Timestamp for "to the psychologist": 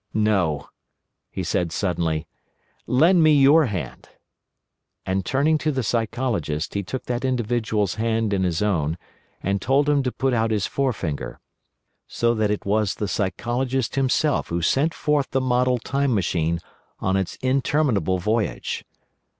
5.59-6.73